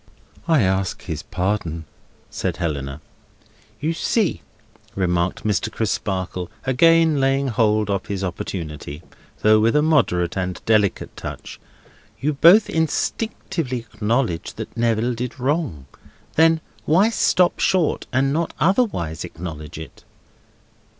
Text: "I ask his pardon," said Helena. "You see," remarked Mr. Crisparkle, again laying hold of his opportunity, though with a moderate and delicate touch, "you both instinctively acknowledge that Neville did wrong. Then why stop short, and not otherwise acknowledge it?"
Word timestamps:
"I 0.47 0.63
ask 0.63 1.03
his 1.03 1.21
pardon," 1.21 1.85
said 2.31 2.57
Helena. 2.57 3.01
"You 3.79 3.93
see," 3.93 4.41
remarked 4.95 5.43
Mr. 5.43 5.71
Crisparkle, 5.71 6.49
again 6.65 7.19
laying 7.19 7.49
hold 7.49 7.87
of 7.91 8.07
his 8.07 8.23
opportunity, 8.23 9.03
though 9.43 9.59
with 9.59 9.75
a 9.75 9.83
moderate 9.83 10.35
and 10.35 10.59
delicate 10.65 11.15
touch, 11.15 11.59
"you 12.19 12.33
both 12.33 12.67
instinctively 12.67 13.77
acknowledge 13.93 14.55
that 14.55 14.75
Neville 14.75 15.13
did 15.13 15.39
wrong. 15.39 15.85
Then 16.33 16.61
why 16.85 17.11
stop 17.11 17.59
short, 17.59 18.07
and 18.11 18.33
not 18.33 18.55
otherwise 18.59 19.23
acknowledge 19.23 19.77
it?" 19.77 20.03